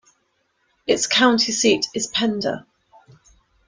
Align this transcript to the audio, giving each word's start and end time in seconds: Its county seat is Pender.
Its 0.87 1.05
county 1.05 1.51
seat 1.51 1.85
is 1.93 2.07
Pender. 2.07 2.65